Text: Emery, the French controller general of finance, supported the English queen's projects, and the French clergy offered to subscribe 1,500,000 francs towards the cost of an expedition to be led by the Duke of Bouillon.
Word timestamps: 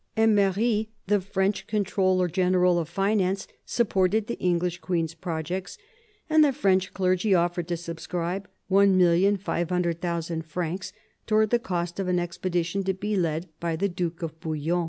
Emery, 0.17 0.89
the 1.05 1.21
French 1.21 1.67
controller 1.67 2.27
general 2.27 2.79
of 2.79 2.89
finance, 2.89 3.47
supported 3.67 4.25
the 4.25 4.39
English 4.39 4.79
queen's 4.79 5.13
projects, 5.13 5.77
and 6.27 6.43
the 6.43 6.51
French 6.51 6.91
clergy 6.91 7.35
offered 7.35 7.67
to 7.67 7.77
subscribe 7.77 8.49
1,500,000 8.71 10.43
francs 10.43 10.91
towards 11.27 11.51
the 11.51 11.59
cost 11.59 11.99
of 11.99 12.07
an 12.07 12.17
expedition 12.17 12.83
to 12.83 12.95
be 12.95 13.15
led 13.15 13.47
by 13.59 13.75
the 13.75 13.87
Duke 13.87 14.23
of 14.23 14.39
Bouillon. 14.39 14.79